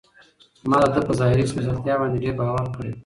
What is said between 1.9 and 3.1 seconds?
باندې ډېر باور کړی و.